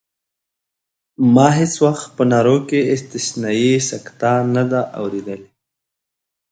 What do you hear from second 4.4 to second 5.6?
نه ده اورېدلې.